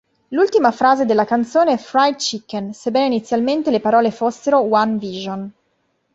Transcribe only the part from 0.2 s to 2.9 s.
L'ultima frase della canzone è "Fried chicken",